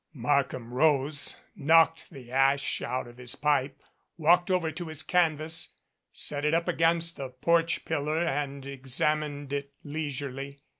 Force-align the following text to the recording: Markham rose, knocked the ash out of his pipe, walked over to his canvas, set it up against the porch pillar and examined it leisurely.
Markham 0.15 0.73
rose, 0.73 1.37
knocked 1.55 2.09
the 2.09 2.31
ash 2.31 2.81
out 2.81 3.05
of 3.07 3.17
his 3.19 3.35
pipe, 3.35 3.83
walked 4.17 4.49
over 4.49 4.71
to 4.71 4.87
his 4.87 5.03
canvas, 5.03 5.73
set 6.11 6.43
it 6.43 6.55
up 6.55 6.67
against 6.67 7.17
the 7.17 7.29
porch 7.29 7.85
pillar 7.85 8.17
and 8.25 8.65
examined 8.65 9.53
it 9.53 9.71
leisurely. 9.83 10.63